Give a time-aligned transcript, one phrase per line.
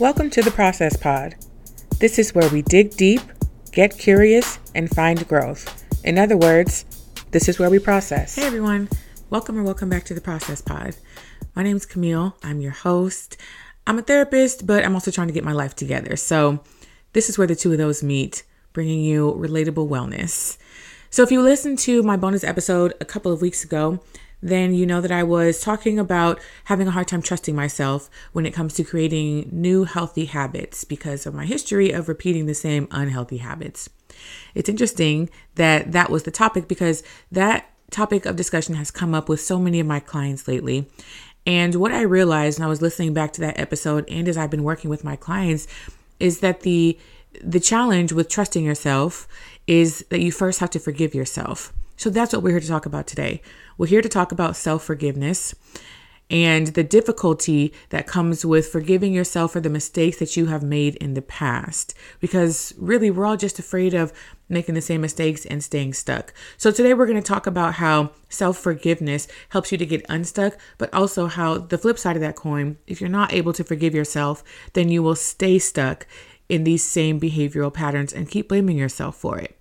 [0.00, 1.34] Welcome to the Process Pod.
[1.98, 3.20] This is where we dig deep,
[3.70, 5.84] get curious, and find growth.
[6.04, 6.86] In other words,
[7.32, 8.34] this is where we process.
[8.34, 8.88] Hey everyone,
[9.28, 10.96] welcome or welcome back to the Process Pod.
[11.54, 12.34] My name is Camille.
[12.42, 13.36] I'm your host.
[13.86, 16.16] I'm a therapist, but I'm also trying to get my life together.
[16.16, 16.64] So,
[17.12, 18.42] this is where the two of those meet,
[18.72, 20.56] bringing you relatable wellness.
[21.10, 24.00] So, if you listened to my bonus episode a couple of weeks ago,
[24.42, 28.46] then you know that I was talking about having a hard time trusting myself when
[28.46, 32.88] it comes to creating new healthy habits because of my history of repeating the same
[32.90, 33.90] unhealthy habits.
[34.54, 39.28] It's interesting that that was the topic because that topic of discussion has come up
[39.28, 40.88] with so many of my clients lately.
[41.46, 44.50] And what I realized when I was listening back to that episode and as I've
[44.50, 45.66] been working with my clients
[46.18, 46.98] is that the
[47.42, 49.28] the challenge with trusting yourself
[49.66, 51.72] is that you first have to forgive yourself.
[51.96, 53.40] So that's what we're here to talk about today.
[53.80, 55.54] We're here to talk about self forgiveness
[56.28, 60.96] and the difficulty that comes with forgiving yourself for the mistakes that you have made
[60.96, 61.94] in the past.
[62.20, 64.12] Because really, we're all just afraid of
[64.50, 66.34] making the same mistakes and staying stuck.
[66.58, 70.58] So, today we're going to talk about how self forgiveness helps you to get unstuck,
[70.76, 73.94] but also how the flip side of that coin, if you're not able to forgive
[73.94, 76.06] yourself, then you will stay stuck
[76.50, 79.58] in these same behavioral patterns and keep blaming yourself for it.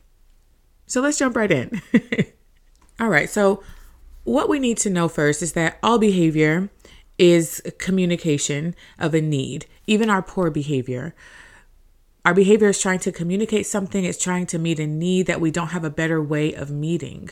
[0.88, 1.81] So let's jump right in.
[2.99, 3.29] all right.
[3.29, 3.63] So,
[4.30, 6.69] what we need to know first is that all behavior
[7.17, 11.16] is communication of a need, even our poor behavior.
[12.23, 15.50] Our behavior is trying to communicate something, it's trying to meet a need that we
[15.50, 17.31] don't have a better way of meeting.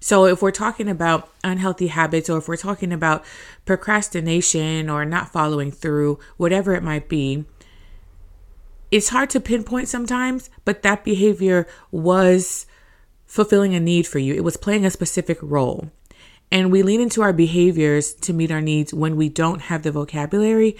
[0.00, 3.24] So, if we're talking about unhealthy habits, or if we're talking about
[3.66, 7.44] procrastination or not following through, whatever it might be,
[8.90, 12.64] it's hard to pinpoint sometimes, but that behavior was
[13.26, 15.90] fulfilling a need for you, it was playing a specific role.
[16.52, 19.90] And we lean into our behaviors to meet our needs when we don't have the
[19.90, 20.76] vocabulary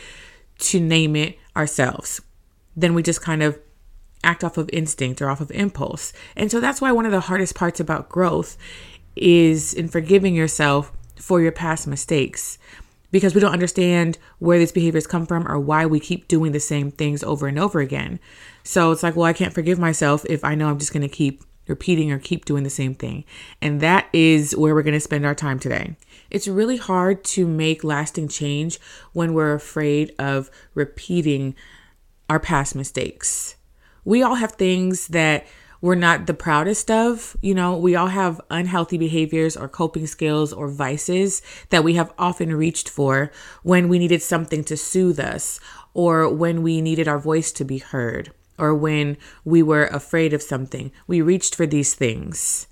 [0.59, 2.21] to name it ourselves.
[2.77, 3.59] Then we just kind of
[4.23, 6.13] act off of instinct or off of impulse.
[6.37, 8.59] And so that's why one of the hardest parts about growth
[9.17, 12.59] is in forgiving yourself for your past mistakes
[13.11, 16.61] because we don't understand where these behaviors come from or why we keep doing the
[16.61, 18.21] same things over and over again.
[18.63, 21.09] So it's like, well, I can't forgive myself if I know I'm just going to
[21.09, 23.25] keep repeating or keep doing the same thing.
[23.61, 25.97] And that is where we're going to spend our time today.
[26.31, 28.79] It's really hard to make lasting change
[29.13, 31.55] when we're afraid of repeating
[32.29, 33.57] our past mistakes.
[34.05, 35.47] We all have things that
[35.81, 37.37] we're not the proudest of.
[37.43, 42.13] You know, we all have unhealthy behaviors or coping skills or vices that we have
[42.19, 45.61] often reached for when we needed something to soothe us
[45.93, 50.41] or when we needed our voice to be heard or when we were afraid of
[50.41, 50.93] something.
[51.09, 52.69] We reached for these things.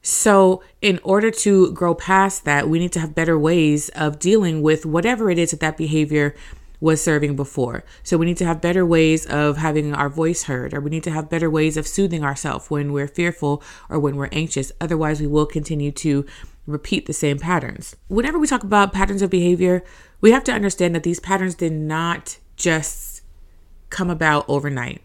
[0.00, 4.62] So, in order to grow past that, we need to have better ways of dealing
[4.62, 6.34] with whatever it is that that behavior
[6.80, 7.84] was serving before.
[8.04, 11.04] So, we need to have better ways of having our voice heard, or we need
[11.04, 14.72] to have better ways of soothing ourselves when we're fearful or when we're anxious.
[14.80, 16.24] Otherwise, we will continue to
[16.66, 17.96] repeat the same patterns.
[18.08, 19.84] Whenever we talk about patterns of behavior,
[20.22, 23.05] we have to understand that these patterns did not just
[23.90, 25.02] come about overnight.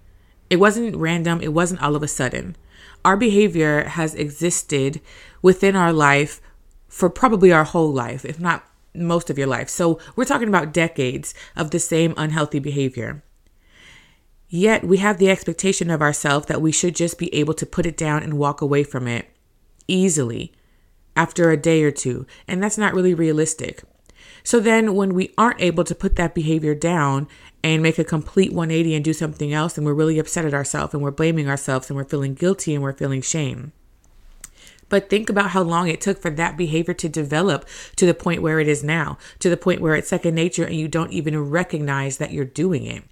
[0.49, 2.55] It wasn't random, it wasn't all of a sudden.
[3.03, 5.01] Our behavior has existed
[5.41, 6.41] within our life
[6.87, 9.69] for probably our whole life, if not most of your life.
[9.69, 13.23] So we're talking about decades of the same unhealthy behavior.
[14.49, 17.85] Yet we have the expectation of ourselves that we should just be able to put
[17.85, 19.29] it down and walk away from it
[19.87, 20.51] easily
[21.15, 22.25] after a day or two.
[22.47, 23.83] And that's not really realistic.
[24.43, 27.27] So then, when we aren't able to put that behavior down
[27.63, 30.93] and make a complete 180 and do something else, and we're really upset at ourselves
[30.93, 33.71] and we're blaming ourselves and we're feeling guilty and we're feeling shame.
[34.89, 38.41] But think about how long it took for that behavior to develop to the point
[38.41, 41.49] where it is now, to the point where it's second nature and you don't even
[41.49, 43.03] recognize that you're doing it.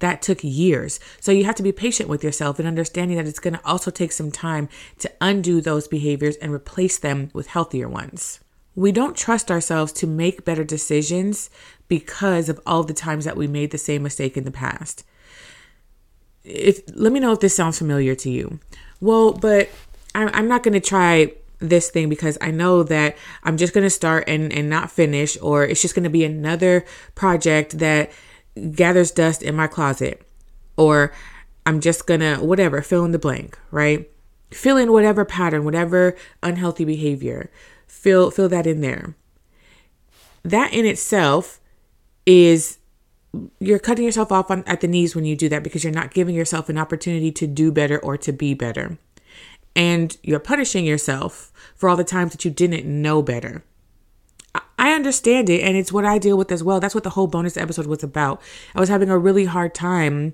[0.00, 0.98] That took years.
[1.20, 3.90] So you have to be patient with yourself and understanding that it's going to also
[3.90, 4.68] take some time
[4.98, 8.40] to undo those behaviors and replace them with healthier ones
[8.74, 11.50] we don't trust ourselves to make better decisions
[11.90, 15.04] because of all the times that we made the same mistake in the past.
[16.42, 18.58] If let me know if this sounds familiar to you.
[19.00, 19.68] Well, but
[20.14, 24.24] I'm, I'm not to try this thing because I know that I'm just to start
[24.26, 28.10] and, and not finish, or it's just to be another project that
[28.72, 30.22] gathers dust in my closet,
[30.78, 31.12] or
[31.66, 34.10] I'm just to, whatever, fill in the blank, right?
[34.50, 37.50] Fill in whatever pattern, whatever unhealthy behavior
[38.00, 39.14] fill fill that in there
[40.42, 41.59] that in itself
[42.30, 42.78] is
[43.58, 46.14] you're cutting yourself off on, at the knees when you do that because you're not
[46.14, 48.98] giving yourself an opportunity to do better or to be better
[49.74, 53.64] and you're punishing yourself for all the times that you didn't know better
[54.78, 56.80] I understand it and it's what I deal with as well.
[56.80, 58.40] That's what the whole bonus episode was about.
[58.74, 60.32] I was having a really hard time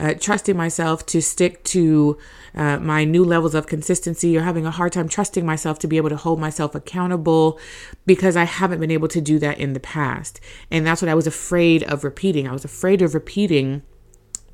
[0.00, 2.16] uh, trusting myself to stick to
[2.54, 5.98] uh, my new levels of consistency or having a hard time trusting myself to be
[5.98, 7.58] able to hold myself accountable
[8.06, 10.40] because I haven't been able to do that in the past.
[10.70, 12.48] And that's what I was afraid of repeating.
[12.48, 13.82] I was afraid of repeating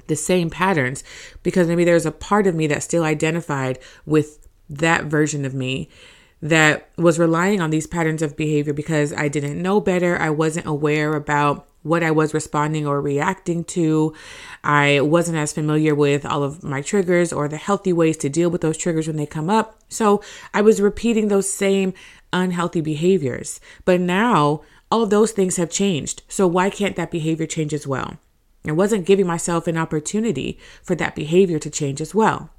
[0.08, 1.04] the same patterns
[1.42, 5.88] because maybe there's a part of me that still identified with that version of me
[6.42, 10.18] that was relying on these patterns of behavior because I didn't know better.
[10.18, 14.14] I wasn't aware about what I was responding or reacting to.
[14.64, 18.50] I wasn't as familiar with all of my triggers or the healthy ways to deal
[18.50, 19.80] with those triggers when they come up.
[19.88, 20.22] So
[20.52, 21.94] I was repeating those same
[22.32, 23.60] unhealthy behaviors.
[23.84, 26.22] But now all of those things have changed.
[26.28, 28.18] So why can't that behavior change as well?
[28.66, 32.50] I wasn't giving myself an opportunity for that behavior to change as well.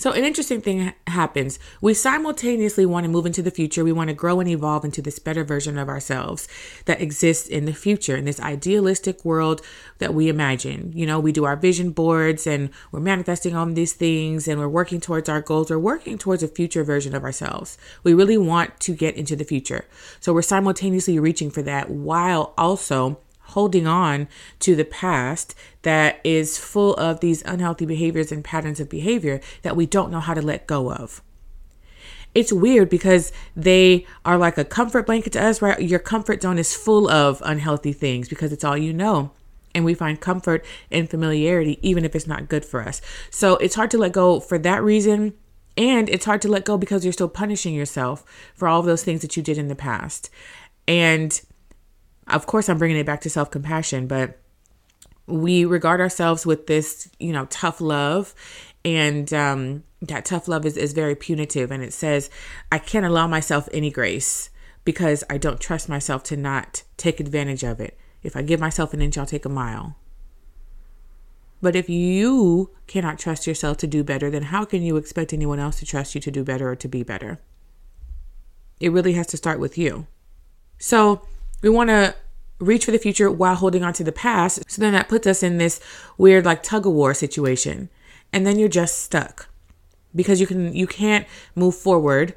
[0.00, 1.58] So, an interesting thing happens.
[1.82, 3.84] We simultaneously want to move into the future.
[3.84, 6.48] We want to grow and evolve into this better version of ourselves
[6.86, 9.60] that exists in the future, in this idealistic world
[9.98, 10.90] that we imagine.
[10.94, 14.68] You know, we do our vision boards and we're manifesting all these things and we're
[14.68, 15.68] working towards our goals.
[15.68, 17.76] We're working towards a future version of ourselves.
[18.02, 19.84] We really want to get into the future.
[20.18, 23.18] So, we're simultaneously reaching for that while also
[23.50, 24.28] holding on
[24.60, 29.76] to the past that is full of these unhealthy behaviors and patterns of behavior that
[29.76, 31.22] we don't know how to let go of.
[32.34, 35.80] It's weird because they are like a comfort blanket to us, right?
[35.80, 39.32] Your comfort zone is full of unhealthy things because it's all you know.
[39.74, 43.00] And we find comfort in familiarity, even if it's not good for us.
[43.30, 45.34] So it's hard to let go for that reason.
[45.76, 48.24] And it's hard to let go because you're still punishing yourself
[48.54, 50.28] for all of those things that you did in the past.
[50.86, 51.40] And
[52.26, 54.38] of course, I'm bringing it back to self compassion, but
[55.26, 58.34] we regard ourselves with this, you know, tough love.
[58.84, 61.70] And um, that tough love is, is very punitive.
[61.70, 62.30] And it says,
[62.72, 64.50] I can't allow myself any grace
[64.84, 67.98] because I don't trust myself to not take advantage of it.
[68.22, 69.96] If I give myself an inch, I'll take a mile.
[71.62, 75.58] But if you cannot trust yourself to do better, then how can you expect anyone
[75.58, 77.38] else to trust you to do better or to be better?
[78.78, 80.06] It really has to start with you.
[80.78, 81.26] So
[81.62, 82.14] we want to
[82.58, 84.62] reach for the future while holding on to the past.
[84.70, 85.80] So then that puts us in this
[86.18, 87.88] weird like tug of war situation.
[88.32, 89.48] And then you're just stuck
[90.14, 92.34] because you can you can't move forward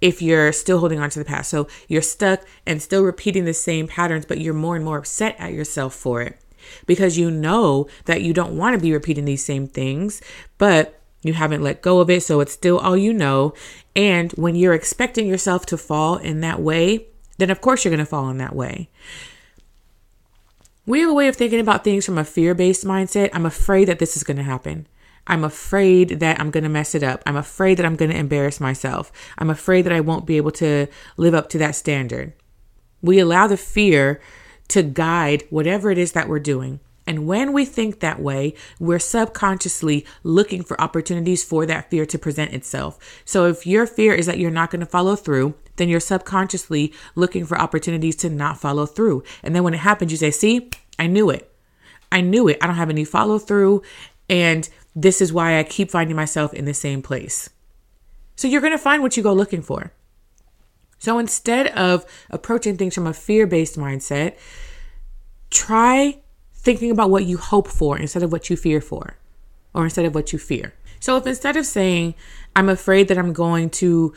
[0.00, 1.50] if you're still holding on to the past.
[1.50, 5.36] So you're stuck and still repeating the same patterns, but you're more and more upset
[5.38, 6.38] at yourself for it
[6.86, 10.22] because you know that you don't want to be repeating these same things,
[10.58, 12.22] but you haven't let go of it.
[12.22, 13.52] So it's still all you know.
[13.94, 17.06] And when you're expecting yourself to fall in that way,
[17.40, 18.88] then of course you're going to fall in that way.
[20.86, 23.30] We have a way of thinking about things from a fear based mindset.
[23.32, 24.86] I'm afraid that this is going to happen.
[25.26, 27.22] I'm afraid that I'm going to mess it up.
[27.26, 29.12] I'm afraid that I'm going to embarrass myself.
[29.38, 32.32] I'm afraid that I won't be able to live up to that standard.
[33.02, 34.20] We allow the fear
[34.68, 36.80] to guide whatever it is that we're doing.
[37.10, 42.16] And when we think that way, we're subconsciously looking for opportunities for that fear to
[42.20, 43.00] present itself.
[43.24, 46.92] So if your fear is that you're not going to follow through, then you're subconsciously
[47.16, 49.24] looking for opportunities to not follow through.
[49.42, 50.70] And then when it happens, you say, See,
[51.00, 51.52] I knew it.
[52.12, 52.58] I knew it.
[52.62, 53.82] I don't have any follow through.
[54.28, 57.50] And this is why I keep finding myself in the same place.
[58.36, 59.92] So you're going to find what you go looking for.
[61.00, 64.36] So instead of approaching things from a fear based mindset,
[65.50, 66.19] try
[66.60, 69.16] thinking about what you hope for instead of what you fear for,
[69.74, 70.74] or instead of what you fear.
[71.00, 72.14] So if instead of saying,
[72.54, 74.14] I'm afraid that I'm going to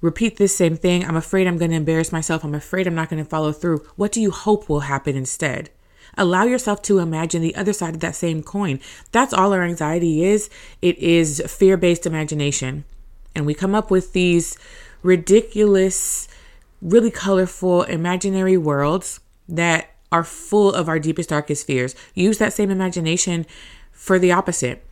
[0.00, 1.04] repeat this same thing.
[1.04, 2.44] I'm afraid I'm going to embarrass myself.
[2.44, 3.84] I'm afraid I'm not going to follow through.
[3.96, 5.70] What do you hope will happen instead?
[6.16, 8.80] Allow yourself to imagine the other side of that same coin.
[9.12, 10.50] That's all our anxiety is.
[10.80, 12.84] It is fear based imagination.
[13.34, 14.56] And we come up with these
[15.02, 16.28] ridiculous,
[16.80, 21.94] really colorful imaginary worlds that are full of our deepest, darkest fears.
[22.14, 23.46] Use that same imagination
[23.92, 24.84] for the opposite.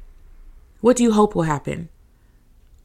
[0.81, 1.89] What do you hope will happen?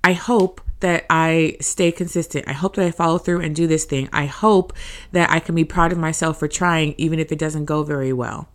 [0.03, 2.47] I hope that I stay consistent.
[2.47, 4.09] I hope that I follow through and do this thing.
[4.11, 4.73] I hope
[5.11, 8.11] that I can be proud of myself for trying, even if it doesn't go very
[8.11, 8.49] well.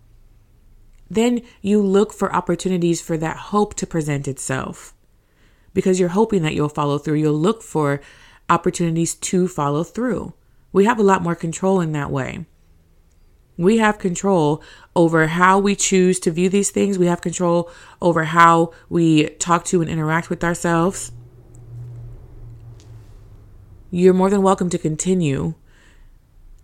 [1.08, 4.92] Then you look for opportunities for that hope to present itself
[5.72, 7.14] because you're hoping that you'll follow through.
[7.14, 8.00] You'll look for
[8.48, 10.34] opportunities to follow through.
[10.72, 12.46] We have a lot more control in that way.
[13.56, 14.62] We have control
[14.94, 16.98] over how we choose to view these things.
[16.98, 17.70] We have control
[18.02, 21.12] over how we talk to and interact with ourselves
[23.90, 25.54] you're more than welcome to continue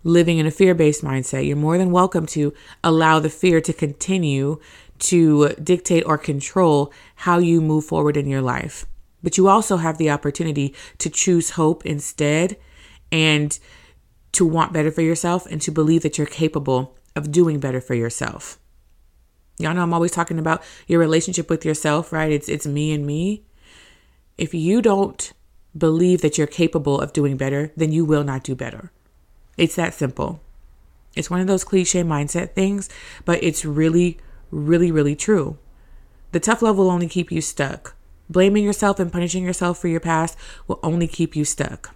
[0.03, 1.47] living in a fear based mindset.
[1.47, 4.59] You're more than welcome to allow the fear to continue
[4.99, 8.85] to dictate or control how you move forward in your life.
[9.23, 12.57] But you also have the opportunity to choose hope instead
[13.11, 13.57] and
[14.33, 17.93] to want better for yourself and to believe that you're capable of doing better for
[17.93, 18.59] yourself.
[19.59, 22.31] Y'all know I'm always talking about your relationship with yourself, right?
[22.31, 23.43] It's it's me and me.
[24.37, 25.31] If you don't
[25.77, 28.91] believe that you're capable of doing better, then you will not do better.
[29.57, 30.41] It's that simple.
[31.15, 32.89] It's one of those cliche mindset things,
[33.25, 34.17] but it's really,
[34.49, 35.57] really, really true.
[36.31, 37.95] The tough love will only keep you stuck.
[38.29, 40.35] Blaming yourself and punishing yourself for your past
[40.67, 41.93] will only keep you stuck.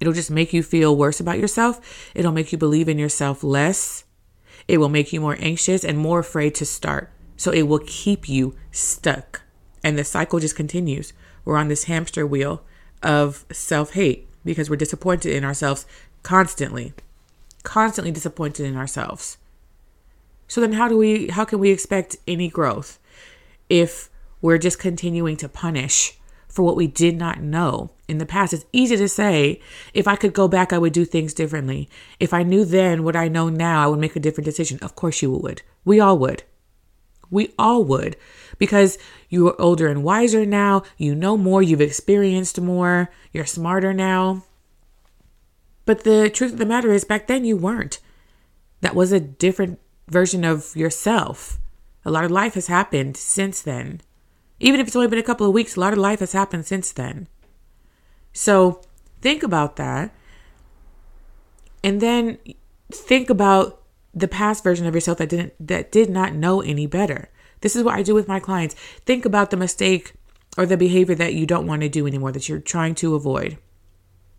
[0.00, 2.10] It'll just make you feel worse about yourself.
[2.14, 4.04] It'll make you believe in yourself less.
[4.68, 7.10] It will make you more anxious and more afraid to start.
[7.36, 9.42] So it will keep you stuck.
[9.82, 11.12] And the cycle just continues.
[11.44, 12.62] We're on this hamster wheel
[13.02, 15.86] of self hate because we're disappointed in ourselves
[16.22, 16.92] constantly
[17.66, 19.38] constantly disappointed in ourselves.
[20.46, 22.98] So then how do we how can we expect any growth
[23.68, 24.08] if
[24.40, 26.16] we're just continuing to punish
[26.56, 28.52] for what we did not know in the past?
[28.52, 29.60] It's easy to say,
[29.94, 31.88] if I could go back I would do things differently.
[32.18, 34.78] If I knew then what I know now, I would make a different decision.
[34.80, 35.62] Of course you would.
[35.84, 36.42] We all would.
[37.30, 38.16] We all would
[38.58, 38.98] because
[39.28, 44.44] you are older and wiser now, you know more, you've experienced more, you're smarter now.
[45.84, 48.00] But the truth of the matter is, back then you weren't.
[48.80, 51.60] That was a different version of yourself.
[52.04, 54.00] A lot of life has happened since then.
[54.58, 56.66] Even if it's only been a couple of weeks, a lot of life has happened
[56.66, 57.28] since then.
[58.32, 58.80] So
[59.20, 60.14] think about that.
[61.84, 62.38] And then
[62.90, 63.82] think about
[64.14, 67.28] the past version of yourself that didn't that did not know any better.
[67.60, 68.74] This is what I do with my clients.
[69.04, 70.14] Think about the mistake
[70.56, 73.58] or the behavior that you don't want to do anymore that you're trying to avoid.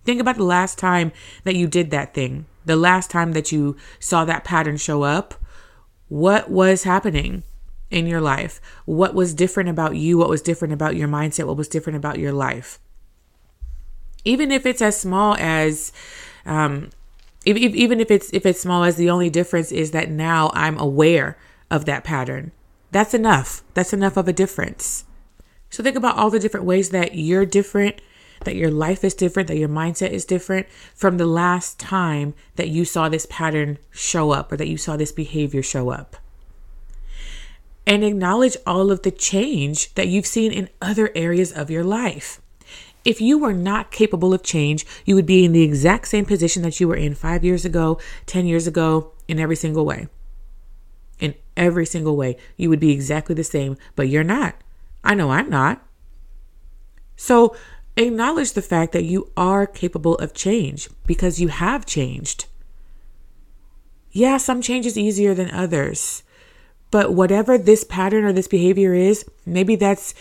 [0.03, 1.11] Think about the last time
[1.43, 5.35] that you did that thing, the last time that you saw that pattern show up.
[6.07, 7.43] What was happening
[7.89, 8.61] in your life?
[8.85, 10.17] What was different about you?
[10.17, 11.47] What was different about your mindset?
[11.47, 12.79] What was different about your life?
[14.25, 15.91] Even if it's as small as,
[16.45, 16.89] um,
[17.45, 20.51] if, if, even if it's if it's small as the only difference is that now
[20.53, 21.37] I'm aware
[21.71, 22.51] of that pattern.
[22.91, 23.63] That's enough.
[23.73, 25.05] That's enough of a difference.
[25.69, 28.01] So think about all the different ways that you're different
[28.43, 32.69] that your life is different, that your mindset is different from the last time that
[32.69, 36.17] you saw this pattern show up or that you saw this behavior show up.
[37.87, 42.39] And acknowledge all of the change that you've seen in other areas of your life.
[43.03, 46.61] If you were not capable of change, you would be in the exact same position
[46.61, 50.09] that you were in five years ago, 10 years ago, in every single way.
[51.19, 54.55] In every single way, you would be exactly the same, but you're not.
[55.03, 55.81] I know I'm not.
[57.15, 57.55] So
[57.97, 62.45] Acknowledge the fact that you are capable of change because you have changed.
[64.11, 66.21] Yeah, some change is easier than others.
[66.91, 70.13] But whatever this pattern or this behavior is, maybe that's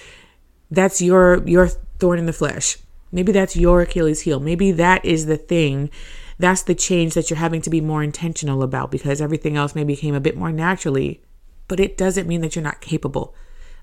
[0.70, 2.78] that's your your thorn in the flesh.
[3.12, 4.40] Maybe that's your Achilles heel.
[4.40, 5.90] Maybe that is the thing.
[6.38, 9.96] That's the change that you're having to be more intentional about because everything else maybe
[9.96, 11.22] came a bit more naturally.
[11.68, 13.34] But it doesn't mean that you're not capable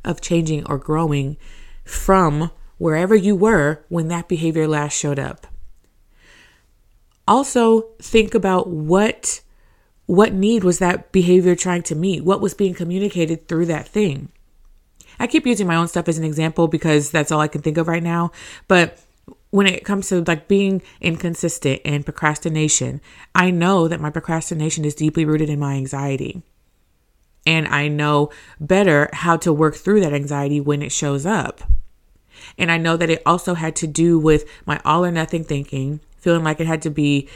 [0.06, 1.38] of changing or growing
[1.84, 5.48] from wherever you were when that behavior last showed up.
[7.28, 9.42] Also, think about what
[10.14, 12.24] what need was that behavior trying to meet?
[12.24, 14.30] What was being communicated through that thing?
[15.20, 17.78] I keep using my own stuff as an example because that's all I can think
[17.78, 18.32] of right now,
[18.68, 19.00] but
[19.50, 23.02] when it comes to like being inconsistent and procrastination,
[23.34, 26.44] I know that my procrastination is deeply rooted in my anxiety.
[27.46, 28.30] And I know
[28.60, 31.62] better how to work through that anxiety when it shows up.
[32.58, 36.02] And I know that it also had to do with my all or nothing thinking,
[36.18, 37.30] feeling like it had to be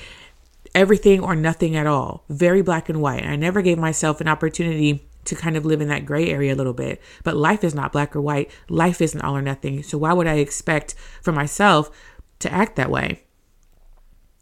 [0.77, 3.23] everything or nothing at all, very black and white.
[3.23, 6.53] And I never gave myself an opportunity to kind of live in that gray area
[6.53, 7.01] a little bit.
[7.23, 9.83] But life is not black or white, life isn't all or nothing.
[9.83, 11.89] So why would I expect for myself
[12.39, 13.23] to act that way?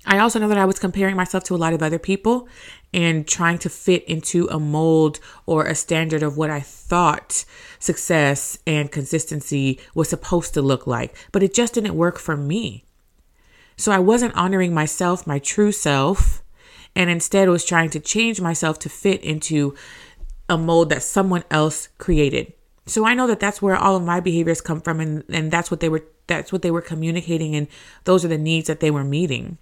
[0.06, 2.48] I also know that I was comparing myself to a lot of other people
[2.94, 7.44] and trying to fit into a mold or a standard of what I thought
[7.80, 12.85] success and consistency was supposed to look like, but it just didn't work for me.
[13.78, 16.44] So I wasn't honoring myself, my true self,
[16.96, 19.76] and instead was trying to change myself to fit into
[20.48, 22.54] a mold that someone else created.
[22.86, 25.72] So I know that that's where all of my behaviors come from and and that's
[25.72, 27.68] what they were that's what they were communicating and
[28.04, 29.58] those are the needs that they were meeting.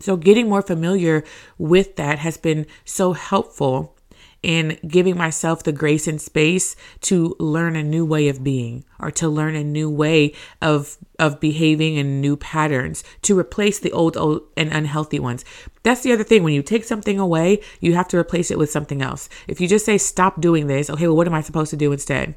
[0.00, 1.24] So, getting more familiar
[1.58, 3.97] with that has been so helpful
[4.42, 9.10] in giving myself the grace and space to learn a new way of being or
[9.10, 14.16] to learn a new way of of behaving and new patterns to replace the old,
[14.16, 15.44] old and unhealthy ones.
[15.82, 18.70] That's the other thing when you take something away, you have to replace it with
[18.70, 19.28] something else.
[19.48, 21.90] If you just say stop doing this, okay, well what am I supposed to do
[21.90, 22.36] instead?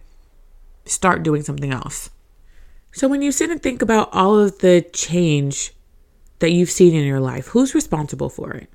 [0.86, 2.10] Start doing something else.
[2.92, 5.72] So when you sit and think about all of the change
[6.40, 8.68] that you've seen in your life, who's responsible for it?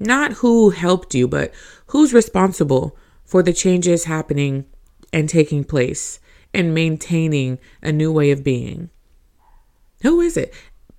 [0.00, 1.52] Not who helped you, but
[1.88, 4.64] who's responsible for the changes happening
[5.12, 6.18] and taking place
[6.54, 8.88] and maintaining a new way of being?
[10.02, 10.54] Who is it?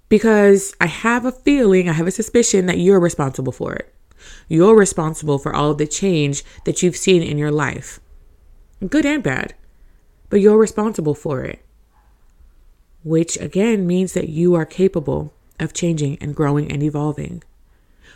[0.07, 3.91] Because I have a feeling, I have a suspicion that you're responsible for it.
[4.47, 7.99] You're responsible for all of the change that you've seen in your life,
[8.87, 9.55] good and bad,
[10.29, 11.65] but you're responsible for it.
[13.03, 17.41] Which again means that you are capable of changing and growing and evolving.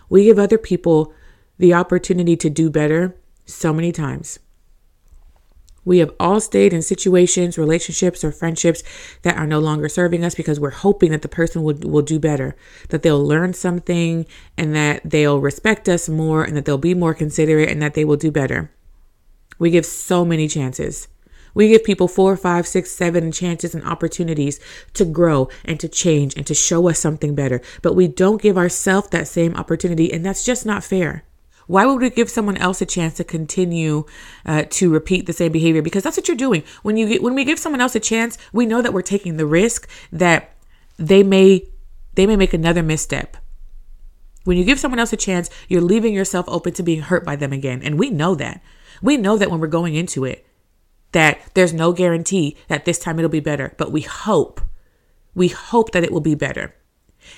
[0.10, 1.14] We give other people
[1.58, 4.40] the opportunity to do better so many times.
[5.86, 8.84] We have all stayed in situations, relationships, or friendships
[9.22, 12.20] that are no longer serving us because we're hoping that the person will, will do
[12.20, 12.56] better,
[12.90, 14.26] that they'll learn something,
[14.58, 18.04] and that they'll respect us more, and that they'll be more considerate, and that they
[18.04, 18.72] will do better.
[19.60, 21.08] We give so many chances.
[21.56, 24.60] We give people four, five, six, seven chances and opportunities
[24.94, 27.62] to grow and to change and to show us something better.
[27.82, 31.24] But we don't give ourselves that same opportunity, and that's just not fair.
[31.68, 34.06] Why would we give someone else a chance to continue
[34.46, 35.82] uh, to repeat the same behavior?
[35.82, 36.64] Because that's what you're doing.
[36.84, 39.48] When you when we give someone else a chance, we know that we're taking the
[39.48, 40.52] risk that
[40.98, 41.68] they may
[42.14, 43.38] they may make another misstep.
[44.44, 47.36] When you give someone else a chance, you're leaving yourself open to being hurt by
[47.36, 48.62] them again, and we know that.
[49.02, 50.45] We know that when we're going into it,
[51.16, 54.60] that there's no guarantee that this time it'll be better, but we hope,
[55.34, 56.76] we hope that it will be better.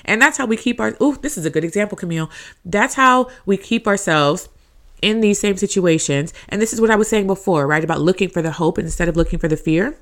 [0.03, 2.31] And that's how we keep our, oh, this is a good example, Camille.
[2.65, 4.49] That's how we keep ourselves
[5.03, 6.33] in these same situations.
[6.49, 7.83] And this is what I was saying before, right?
[7.83, 9.95] About looking for the hope instead of looking for the fear.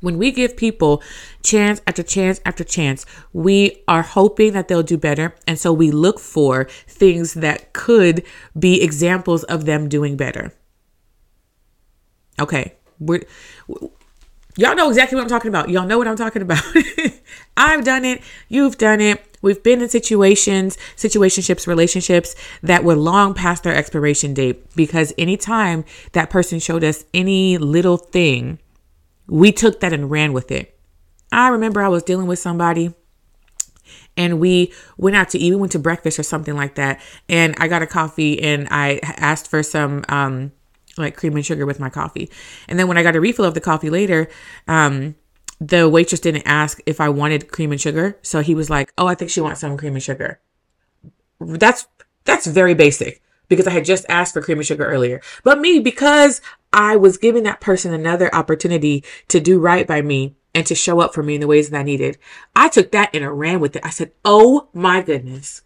[0.00, 1.02] When we give people
[1.42, 3.04] chance after chance after chance,
[3.34, 5.34] we are hoping that they'll do better.
[5.46, 8.24] And so we look for things that could
[8.58, 10.54] be examples of them doing better.
[12.40, 12.77] Okay.
[13.00, 13.22] We're,
[14.58, 15.68] Y'all know exactly what I'm talking about.
[15.68, 16.60] Y'all know what I'm talking about.
[17.56, 18.22] I've done it.
[18.48, 19.24] You've done it.
[19.40, 25.84] We've been in situations, situationships, relationships that were long past their expiration date because anytime
[26.10, 28.58] that person showed us any little thing,
[29.28, 30.76] we took that and ran with it.
[31.30, 32.94] I remember I was dealing with somebody
[34.16, 35.50] and we went out to eat.
[35.50, 37.00] We went to breakfast or something like that.
[37.28, 40.50] And I got a coffee and I asked for some um,
[41.02, 42.30] like cream and sugar with my coffee.
[42.68, 44.28] And then when I got a refill of the coffee later,
[44.66, 45.14] um,
[45.60, 48.18] the waitress didn't ask if I wanted cream and sugar.
[48.22, 50.40] So he was like, "Oh, I think she wants some cream and sugar."
[51.40, 51.86] That's
[52.24, 55.20] that's very basic because I had just asked for cream and sugar earlier.
[55.42, 56.40] But me because
[56.72, 61.00] I was giving that person another opportunity to do right by me and to show
[61.00, 62.18] up for me in the ways that I needed.
[62.54, 63.84] I took that and I ran with it.
[63.84, 65.62] I said, "Oh my goodness.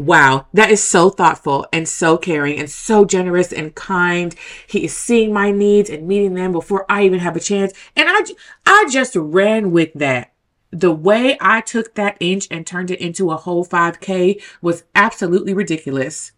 [0.00, 4.34] Wow, that is so thoughtful and so caring and so generous and kind.
[4.66, 7.74] He is seeing my needs and meeting them before I even have a chance.
[7.94, 8.22] And I,
[8.64, 10.32] I just ran with that.
[10.70, 15.52] The way I took that inch and turned it into a whole 5K was absolutely
[15.52, 16.32] ridiculous.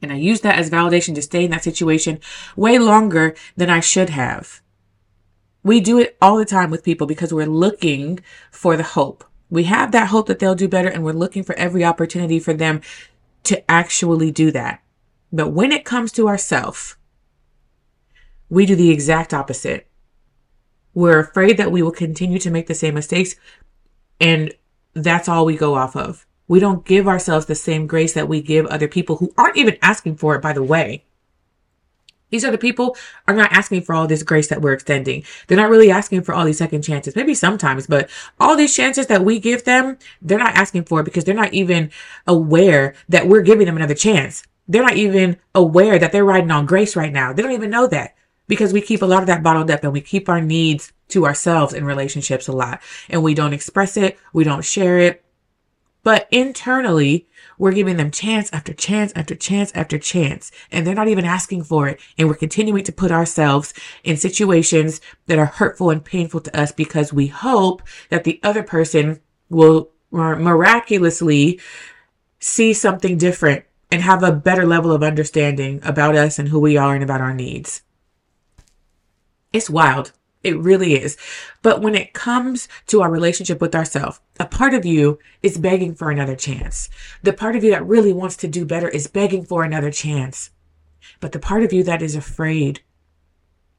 [0.00, 2.18] And I used that as validation to stay in that situation
[2.56, 4.62] way longer than I should have.
[5.62, 9.22] We do it all the time with people because we're looking for the hope.
[9.50, 12.52] We have that hope that they'll do better and we're looking for every opportunity for
[12.52, 12.80] them
[13.44, 14.82] to actually do that.
[15.32, 16.96] But when it comes to ourselves,
[18.48, 19.86] we do the exact opposite.
[20.94, 23.36] We're afraid that we will continue to make the same mistakes
[24.20, 24.52] and
[24.94, 26.26] that's all we go off of.
[26.48, 29.76] We don't give ourselves the same grace that we give other people who aren't even
[29.82, 31.04] asking for it, by the way.
[32.30, 35.24] These other people are not asking for all this grace that we're extending.
[35.46, 37.16] They're not really asking for all these second chances.
[37.16, 41.24] Maybe sometimes, but all these chances that we give them, they're not asking for because
[41.24, 41.90] they're not even
[42.26, 44.44] aware that we're giving them another chance.
[44.68, 47.32] They're not even aware that they're riding on grace right now.
[47.32, 48.14] They don't even know that
[48.46, 51.24] because we keep a lot of that bottled up and we keep our needs to
[51.24, 54.18] ourselves in relationships a lot and we don't express it.
[54.32, 55.24] We don't share it.
[56.02, 57.26] But internally,
[57.58, 61.64] we're giving them chance after chance after chance after chance, and they're not even asking
[61.64, 62.00] for it.
[62.16, 66.72] And we're continuing to put ourselves in situations that are hurtful and painful to us
[66.72, 71.60] because we hope that the other person will miraculously
[72.38, 76.76] see something different and have a better level of understanding about us and who we
[76.76, 77.82] are and about our needs.
[79.52, 80.12] It's wild.
[80.44, 81.16] It really is.
[81.62, 85.94] But when it comes to our relationship with ourselves, a part of you is begging
[85.94, 86.88] for another chance.
[87.22, 90.50] The part of you that really wants to do better is begging for another chance.
[91.20, 92.80] But the part of you that is afraid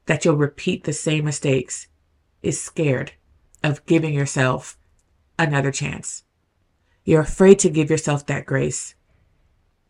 [0.06, 1.86] that you'll repeat the same mistakes
[2.42, 3.12] is scared
[3.62, 4.76] of giving yourself
[5.38, 6.24] another chance.
[7.04, 8.94] You're afraid to give yourself that grace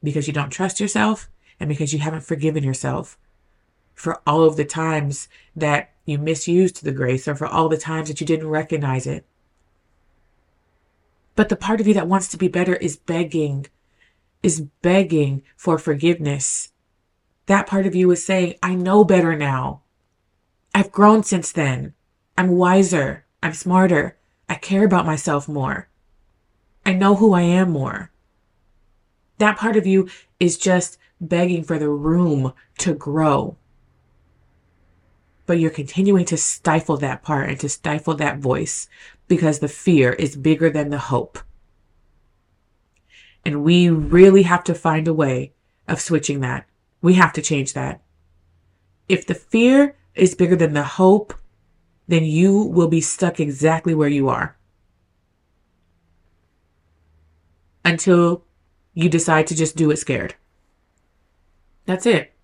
[0.02, 1.28] because you don't trust yourself
[1.58, 3.18] and because you haven't forgiven yourself
[3.94, 8.08] for all of the times that you misused the grace or for all the times
[8.08, 9.24] that you didn't recognize it.
[11.36, 13.66] But the part of you that wants to be better is begging,
[14.42, 16.72] is begging for forgiveness.
[17.46, 19.82] That part of you is saying, I know better now.
[20.74, 21.94] I've grown since then.
[22.36, 23.24] I'm wiser.
[23.42, 24.16] I'm smarter.
[24.48, 25.88] I care about myself more.
[26.84, 28.10] I know who I am more.
[29.38, 30.08] That part of you
[30.38, 33.56] is just begging for the room to grow.
[35.50, 38.88] But you're continuing to stifle that part and to stifle that voice
[39.26, 41.40] because the fear is bigger than the hope.
[43.44, 45.52] And we really have to find a way
[45.88, 46.68] of switching that.
[47.02, 48.00] We have to change that.
[49.08, 51.34] If the fear is bigger than the hope,
[52.06, 54.56] then you will be stuck exactly where you are
[57.84, 58.44] until
[58.94, 60.36] you decide to just do it scared.
[61.86, 62.34] That's it.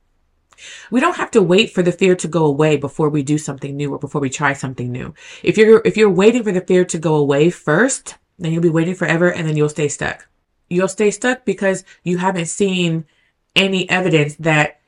[0.91, 3.77] We don't have to wait for the fear to go away before we do something
[3.77, 5.15] new or before we try something new.
[5.43, 8.69] If you're if you're waiting for the fear to go away first, then you'll be
[8.69, 10.29] waiting forever and then you'll stay stuck.
[10.69, 13.05] You'll stay stuck because you haven't seen
[13.55, 14.81] any evidence that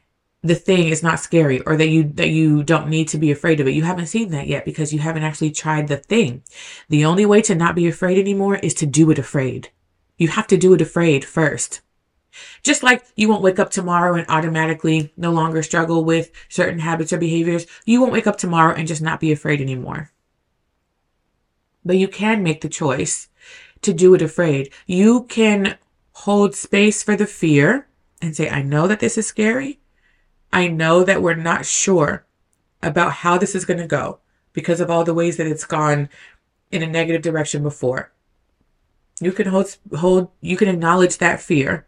[0.43, 3.61] the thing is not scary or that you that you don't need to be afraid
[3.61, 3.75] of it.
[3.75, 6.43] You haven't seen that yet because you haven't actually tried the thing.
[6.89, 9.71] The only way to not be afraid anymore is to do it afraid.
[10.17, 11.81] You have to do it afraid first.
[12.63, 17.13] Just like you won't wake up tomorrow and automatically no longer struggle with certain habits
[17.13, 20.11] or behaviors, you won't wake up tomorrow and just not be afraid anymore.
[21.85, 23.29] But you can make the choice
[23.83, 24.73] to do it afraid.
[24.87, 25.79] You can
[26.13, 27.87] hold space for the fear
[28.21, 29.79] and say, I know that this is scary.
[30.53, 32.27] I know that we're not sure
[32.83, 34.19] about how this is going to go
[34.53, 36.09] because of all the ways that it's gone
[36.71, 38.13] in a negative direction before.
[39.21, 41.87] You can hold, hold, you can acknowledge that fear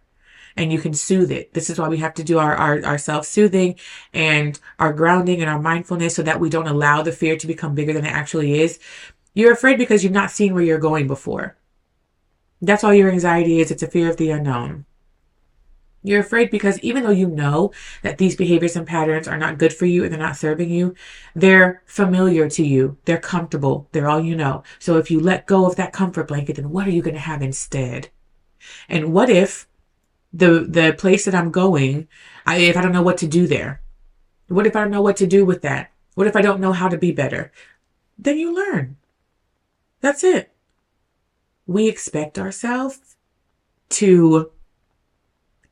[0.57, 1.53] and you can soothe it.
[1.55, 3.77] This is why we have to do our, our, our self-soothing
[4.13, 7.75] and our grounding and our mindfulness so that we don't allow the fear to become
[7.75, 8.79] bigger than it actually is.
[9.35, 11.57] You're afraid because you've not seen where you're going before.
[12.61, 13.71] That's all your anxiety is.
[13.71, 14.85] It's a fear of the unknown.
[16.03, 19.73] You're afraid because even though you know that these behaviors and patterns are not good
[19.73, 20.95] for you and they're not serving you,
[21.35, 22.97] they're familiar to you.
[23.05, 23.87] They're comfortable.
[23.93, 24.63] They're all you know.
[24.79, 27.21] So if you let go of that comfort blanket, then what are you going to
[27.21, 28.09] have instead?
[28.89, 29.69] And what if
[30.33, 32.09] the, the place that I'm going,
[32.47, 33.81] I, if I don't know what to do there?
[34.49, 35.93] What if I don't know what to do with that?
[36.14, 37.53] What if I don't know how to be better?
[38.19, 38.97] Then you learn.
[40.01, 40.53] That's it.
[41.66, 43.16] We expect ourselves
[43.90, 44.51] to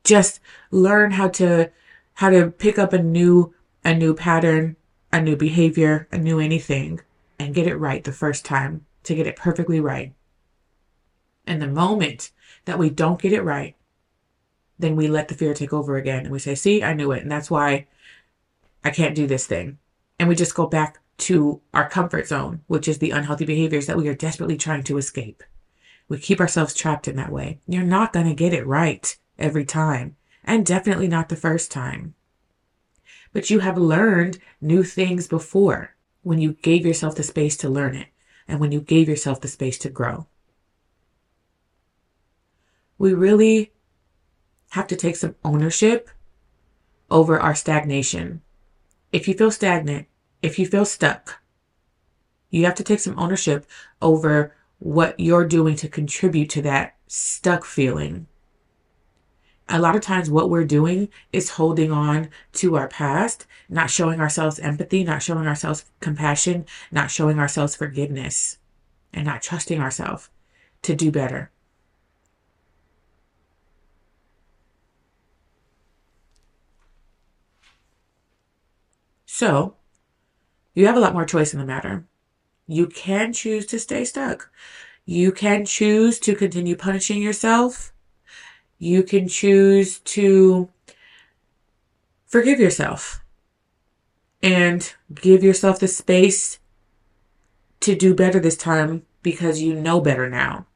[0.05, 0.41] just
[0.71, 1.71] learn how to
[2.15, 4.77] how to pick up a new a new pattern,
[5.13, 7.01] a new behavior, a new anything
[7.39, 10.13] and get it right the first time to get it perfectly right.
[11.47, 12.31] And the moment
[12.65, 13.75] that we don't get it right,
[14.79, 17.23] then we let the fear take over again and we say, "See, I knew it."
[17.23, 17.87] And that's why
[18.85, 19.79] I can't do this thing.
[20.19, 23.97] And we just go back to our comfort zone, which is the unhealthy behaviors that
[23.97, 25.43] we are desperately trying to escape.
[26.09, 27.61] We keep ourselves trapped in that way.
[27.67, 32.15] You're not going to get it right every time, and definitely not the first time.
[33.33, 37.95] But you have learned new things before when you gave yourself the space to learn
[37.95, 38.09] it
[38.47, 40.27] and when you gave yourself the space to grow.
[42.97, 43.73] We really
[44.71, 46.11] have to take some ownership
[47.11, 48.43] over our stagnation.
[49.13, 50.07] If you feel stagnant,
[50.43, 51.41] if you feel stuck,
[52.51, 53.67] you have to take some ownership
[54.01, 58.27] over what you're doing to contribute to that stuck feeling
[59.69, 64.21] a lot of times what we're doing is holding on to our past, not showing
[64.21, 68.59] ourselves empathy, not showing ourselves compassion, not showing ourselves forgiveness,
[69.13, 70.31] and not trusting ourselves
[70.83, 71.51] to do better.
[79.39, 79.75] So,
[80.75, 82.05] you have a lot more choice in the matter.
[82.67, 84.51] You can choose to stay stuck.
[85.05, 87.93] You can choose to continue punishing yourself
[88.79, 90.69] you can choose to
[92.27, 93.25] forgive yourself
[94.43, 96.61] and give yourself the space
[97.81, 100.67] to do better this time because you know better now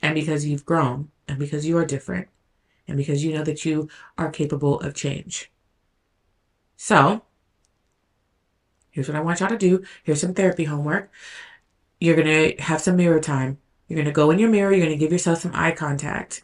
[0.00, 2.28] and because you've grown and because you are different
[2.86, 5.50] and because you know that you are capable of change.
[6.76, 7.22] So,
[8.96, 9.84] here's what I want y'all to do.
[10.04, 11.12] Here's some therapy homework.
[12.00, 13.58] You're going to have some mirror time.
[13.86, 14.72] You're going to go in your mirror.
[14.72, 16.42] You're going to give yourself some eye contact.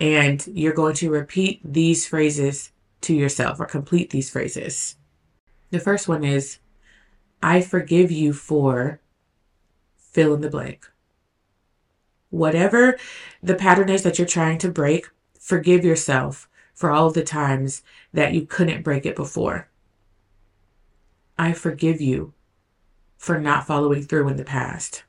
[0.00, 4.96] And you're going to repeat these phrases to yourself or complete these phrases.
[5.70, 6.60] The first one is,
[7.42, 9.02] I forgive you for
[9.98, 10.90] fill in the blank.
[12.30, 12.96] Whatever
[13.42, 15.08] the pattern is that you're trying to break,
[15.38, 17.82] forgive yourself for all the times
[18.14, 19.68] that you couldn't break it before.
[21.38, 22.32] I forgive you
[23.16, 25.04] for not following through in the past.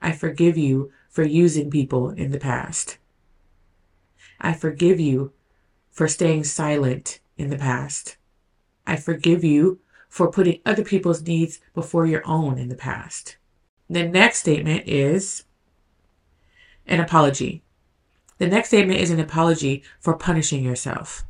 [0.00, 2.98] I forgive you for using people in the past.
[4.40, 5.32] I forgive you
[5.90, 8.16] for staying silent in the past.
[8.86, 13.36] I forgive you for putting other people's needs before your own in the past.
[13.88, 15.44] The next statement is
[16.86, 17.62] an apology.
[18.38, 21.24] The next statement is an apology for punishing yourself.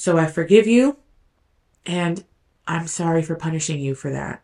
[0.00, 0.96] So I forgive you,
[1.84, 2.24] and
[2.66, 4.42] I'm sorry for punishing you for that.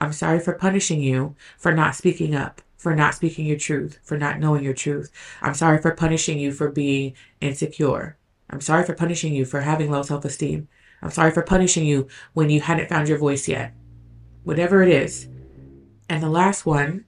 [0.00, 4.16] I'm sorry for punishing you for not speaking up, for not speaking your truth, for
[4.16, 5.10] not knowing your truth.
[5.42, 8.16] I'm sorry for punishing you for being insecure.
[8.48, 10.68] I'm sorry for punishing you for having low self esteem.
[11.02, 13.74] I'm sorry for punishing you when you hadn't found your voice yet.
[14.42, 15.28] Whatever it is.
[16.08, 17.04] And the last one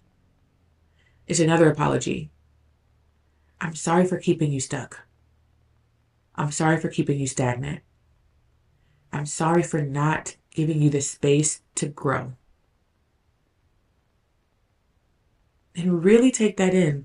[1.27, 2.31] is another apology.
[3.59, 5.07] I'm sorry for keeping you stuck.
[6.41, 7.81] I'm sorry for keeping you stagnant.
[9.13, 12.33] I'm sorry for not giving you the space to grow.
[15.77, 17.05] And really take that in.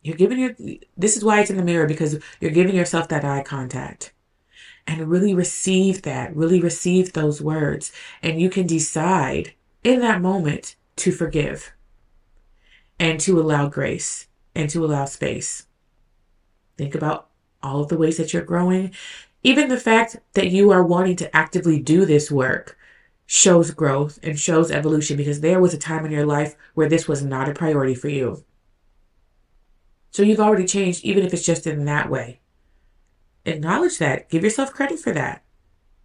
[0.00, 0.54] You're giving your,
[0.96, 4.12] this is why it's in the mirror because you're giving yourself that eye contact
[4.86, 7.90] and really receive that, really receive those words.
[8.22, 11.72] And you can decide in that moment to forgive
[13.00, 15.66] and to allow grace and to allow space.
[16.78, 17.30] Think about
[17.66, 18.92] all of the ways that you're growing.
[19.42, 22.78] Even the fact that you are wanting to actively do this work
[23.26, 27.08] shows growth and shows evolution because there was a time in your life where this
[27.08, 28.44] was not a priority for you.
[30.10, 32.40] So you've already changed, even if it's just in that way
[33.46, 34.28] acknowledge that.
[34.28, 35.42] Give yourself credit for that.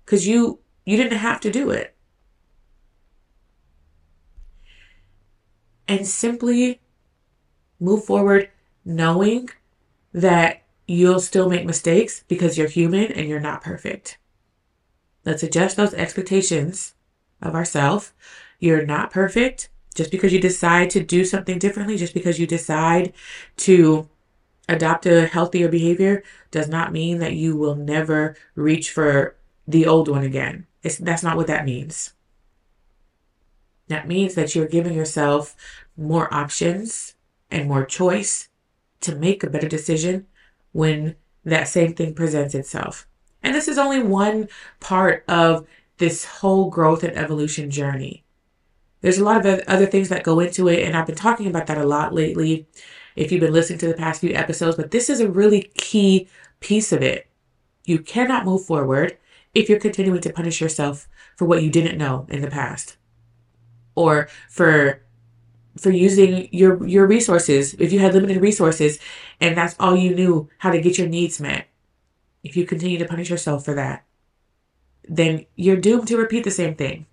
[0.06, 1.96] Cuz you you didn't have to do it.
[5.88, 6.82] And simply
[7.80, 8.50] move forward
[8.86, 9.50] knowing
[10.14, 10.61] that
[10.92, 14.18] you'll still make mistakes because you're human and you're not perfect.
[15.26, 16.96] Let's adjust those expectations
[17.42, 18.12] of ourselves.
[18.60, 23.14] You're not perfect just because you decide to do something differently, just because you decide
[23.58, 24.10] to
[24.68, 29.36] adopt a healthier behavior does not mean that you will never reach for
[29.68, 30.68] the old one again.
[30.84, 32.14] It's, that's not what that means.
[33.88, 35.56] That means that you're giving yourself
[35.98, 37.16] more options
[37.50, 38.50] and more choice
[39.02, 40.28] to make a better decision
[40.72, 43.08] when that same thing presents itself.
[43.44, 44.48] And this is only one
[44.80, 48.24] part of this whole growth and evolution journey.
[49.02, 51.68] There's a lot of other things that go into it, and I've been talking about
[51.68, 52.68] that a lot lately
[53.16, 56.28] if you've been listening to the past few episodes, but this is a really key
[56.60, 57.28] piece of it.
[57.86, 59.18] You cannot move forward
[59.54, 62.98] if you're continuing to punish yourself for what you didn't know in the past
[63.96, 65.04] or for
[65.78, 69.00] for using your your resources if you had limited resources
[69.40, 71.68] and that's all you knew how to get your needs met
[72.44, 74.06] if you continue to punish yourself for that
[75.08, 77.06] then you're doomed to repeat the same thing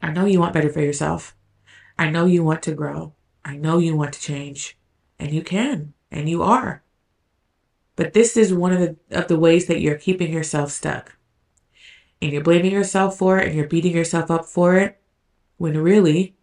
[0.00, 1.36] i know you want better for yourself
[1.98, 3.12] i know you want to grow
[3.44, 4.78] I know you want to change,
[5.18, 6.82] and you can, and you are.
[7.96, 11.16] But this is one of the, of the ways that you're keeping yourself stuck.
[12.22, 15.00] And you're blaming yourself for it and you're beating yourself up for it.
[15.56, 16.36] When really,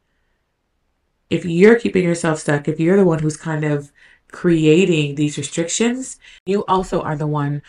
[1.30, 3.92] if you're keeping yourself stuck, if you're the one who's kind of
[4.32, 7.62] creating these restrictions, you also are the one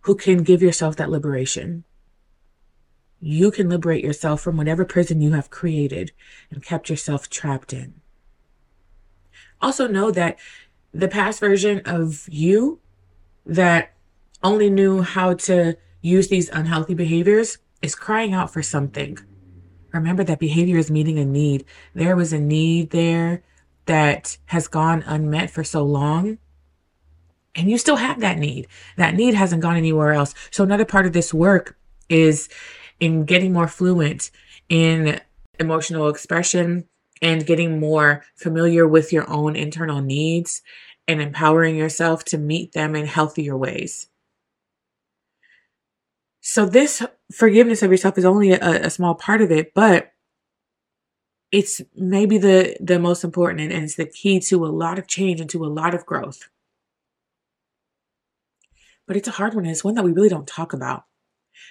[0.00, 1.84] who can give yourself that liberation.
[3.20, 6.12] You can liberate yourself from whatever prison you have created
[6.50, 8.00] and kept yourself trapped in.
[9.60, 10.38] Also, know that
[10.94, 12.80] the past version of you
[13.44, 13.92] that
[14.42, 19.18] only knew how to use these unhealthy behaviors is crying out for something.
[19.92, 21.64] Remember that behavior is meeting a need.
[21.94, 23.42] There was a need there
[23.86, 26.38] that has gone unmet for so long.
[27.54, 28.68] And you still have that need.
[28.96, 30.34] That need hasn't gone anywhere else.
[30.50, 31.76] So, another part of this work
[32.08, 32.48] is
[33.00, 34.30] in getting more fluent
[34.68, 35.20] in
[35.58, 36.84] emotional expression,
[37.22, 40.62] and getting more familiar with your own internal needs
[41.06, 44.08] and empowering yourself to meet them in healthier ways.
[46.50, 50.12] So, this forgiveness of yourself is only a, a small part of it, but
[51.52, 55.06] it's maybe the, the most important and, and it's the key to a lot of
[55.06, 56.48] change and to a lot of growth.
[59.06, 61.04] But it's a hard one, and it's one that we really don't talk about.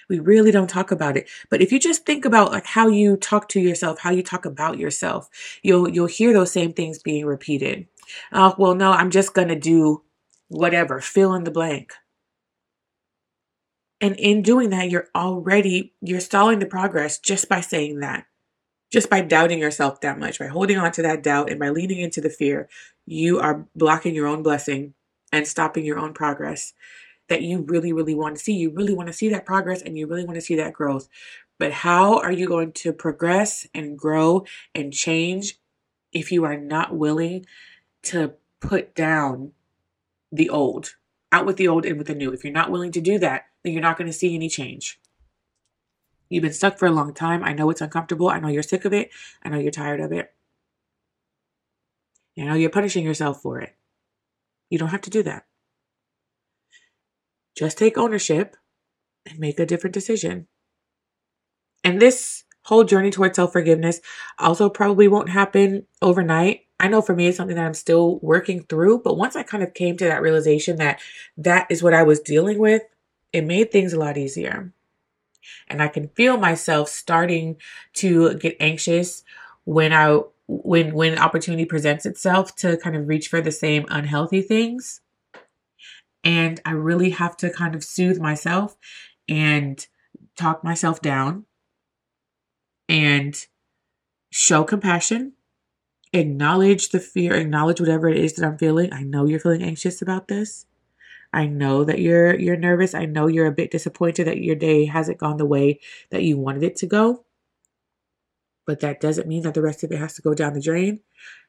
[0.08, 1.28] We really don't talk about it.
[1.50, 4.44] But if you just think about like how you talk to yourself, how you talk
[4.44, 5.28] about yourself,
[5.64, 7.88] you'll you'll hear those same things being repeated.
[8.30, 10.04] Oh, well, no, I'm just to do
[10.46, 11.94] whatever, fill in the blank.
[14.00, 18.26] And in doing that, you're already you're stalling the progress just by saying that.
[18.90, 22.00] Just by doubting yourself that much, by holding on to that doubt and by leaning
[22.00, 22.70] into the fear,
[23.04, 24.94] you are blocking your own blessing
[25.30, 26.72] and stopping your own progress
[27.28, 28.54] that you really, really want to see.
[28.54, 31.08] You really want to see that progress and you really want to see that growth.
[31.58, 35.58] But how are you going to progress and grow and change
[36.12, 37.44] if you are not willing
[38.04, 39.52] to put down
[40.32, 40.94] the old?
[41.30, 42.32] Out with the old, in with the new.
[42.32, 44.98] If you're not willing to do that, then you're not going to see any change.
[46.28, 47.42] You've been stuck for a long time.
[47.42, 48.28] I know it's uncomfortable.
[48.28, 49.10] I know you're sick of it.
[49.42, 50.34] I know you're tired of it.
[52.38, 53.74] I know you're punishing yourself for it.
[54.70, 55.44] You don't have to do that.
[57.56, 58.56] Just take ownership
[59.28, 60.46] and make a different decision.
[61.82, 64.00] And this whole journey towards self forgiveness
[64.38, 66.67] also probably won't happen overnight.
[66.80, 69.00] I know for me, it's something that I'm still working through.
[69.00, 71.00] But once I kind of came to that realization that
[71.36, 72.82] that is what I was dealing with,
[73.32, 74.72] it made things a lot easier.
[75.68, 77.56] And I can feel myself starting
[77.94, 79.24] to get anxious
[79.64, 84.40] when I when when opportunity presents itself to kind of reach for the same unhealthy
[84.40, 85.02] things
[86.24, 88.76] and i really have to kind of soothe myself
[89.28, 89.86] and
[90.36, 91.44] talk myself down
[92.88, 93.46] and
[94.30, 95.34] show compassion
[96.12, 100.00] acknowledge the fear acknowledge whatever it is that i'm feeling i know you're feeling anxious
[100.00, 100.66] about this
[101.32, 104.86] i know that you're you're nervous i know you're a bit disappointed that your day
[104.86, 105.78] hasn't gone the way
[106.10, 107.24] that you wanted it to go
[108.68, 111.00] but that doesn't mean that the rest of it has to go down the drain.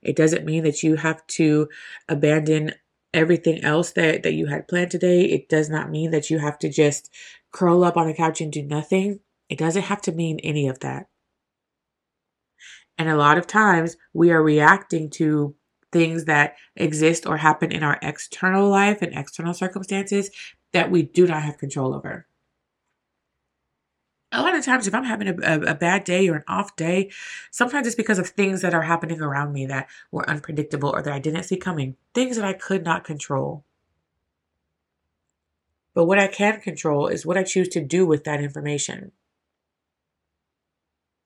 [0.02, 1.68] It doesn't mean that you have to
[2.08, 2.72] abandon
[3.14, 5.26] everything else that, that you had planned today.
[5.26, 7.14] It does not mean that you have to just
[7.52, 9.20] curl up on a couch and do nothing.
[9.50, 11.09] It doesn't have to mean any of that.
[13.00, 15.56] And a lot of times we are reacting to
[15.92, 20.30] things that exist or happen in our external life and external circumstances
[20.74, 22.28] that we do not have control over.
[24.34, 26.76] A lot of times if i'm having a, a, a, bad day or an off
[26.76, 27.10] day
[27.50, 31.12] sometimes it's because of things that are happening around me that were unpredictable or that
[31.12, 33.64] i didn't see coming things that i could not control.
[35.96, 39.14] But what i can control is what i choose to do with that information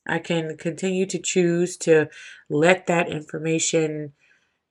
[0.07, 2.09] i can continue to choose to
[2.49, 4.13] let that information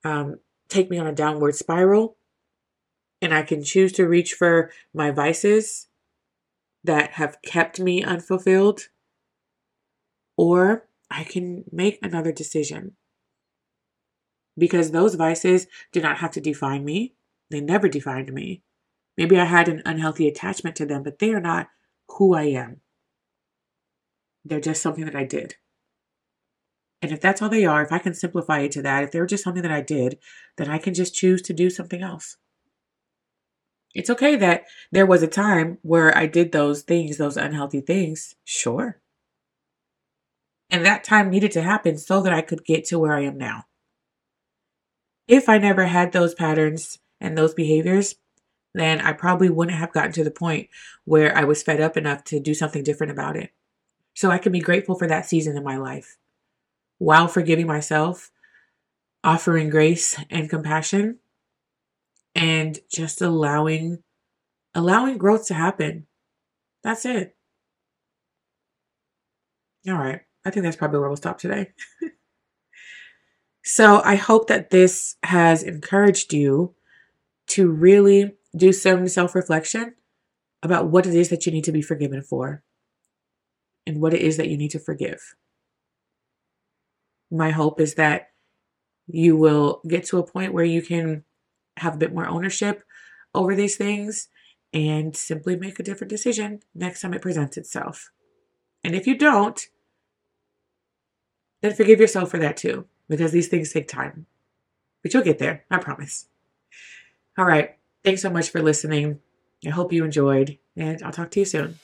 [0.03, 0.35] um,
[0.69, 2.17] take me on a downward spiral
[3.21, 5.87] and i can choose to reach for my vices
[6.83, 8.89] that have kept me unfulfilled,
[10.35, 12.95] or I can make another decision.
[14.57, 17.15] Because those vices do not have to define me.
[17.49, 18.63] They never defined me.
[19.17, 21.69] Maybe I had an unhealthy attachment to them, but they are not
[22.09, 22.81] who I am.
[24.45, 25.55] They're just something that I did.
[27.01, 29.25] And if that's all they are, if I can simplify it to that, if they're
[29.25, 30.19] just something that I did,
[30.57, 32.37] then I can just choose to do something else.
[33.93, 38.35] It's okay that there was a time where I did those things, those unhealthy things.
[38.43, 38.99] Sure.
[40.69, 43.37] And that time needed to happen so that I could get to where I am
[43.37, 43.65] now.
[45.27, 48.15] If I never had those patterns and those behaviors,
[48.73, 50.69] then I probably wouldn't have gotten to the point
[51.05, 53.51] where I was fed up enough to do something different about it.
[54.13, 56.17] So I can be grateful for that season in my life
[56.97, 58.31] while forgiving myself,
[59.23, 61.19] offering grace and compassion,
[62.35, 64.03] and just allowing
[64.75, 66.07] allowing growth to happen.
[66.83, 67.35] That's it.
[69.87, 70.21] All right.
[70.45, 71.71] I think that's probably where we'll stop today.
[73.63, 76.73] so I hope that this has encouraged you
[77.47, 79.95] to really do some self reflection
[80.61, 82.63] about what it is that you need to be forgiven for
[83.85, 85.35] and what it is that you need to forgive.
[87.31, 88.29] My hope is that
[89.07, 91.23] you will get to a point where you can
[91.77, 92.83] have a bit more ownership
[93.33, 94.29] over these things
[94.71, 98.11] and simply make a different decision next time it presents itself.
[98.83, 99.59] And if you don't,
[101.61, 104.25] then forgive yourself for that too, because these things take time.
[105.01, 106.27] But you'll get there, I promise.
[107.37, 107.77] All right.
[108.03, 109.19] Thanks so much for listening.
[109.65, 111.79] I hope you enjoyed, and I'll talk to you soon.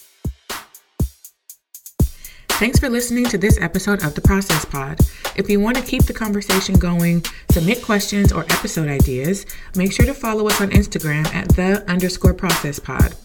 [2.60, 5.00] Thanks for listening to this episode of the Process Pod.
[5.38, 9.46] If you want to keep the conversation going, submit questions or episode ideas,
[9.78, 13.16] make sure to follow us on Instagram at the underscore process pod.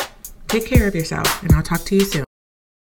[0.47, 2.24] Take care of yourself, and I'll talk to you soon.